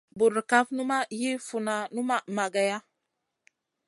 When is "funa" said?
1.47-1.75